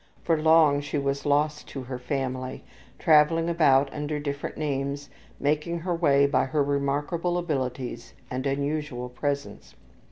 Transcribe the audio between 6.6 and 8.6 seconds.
remarkable abilities and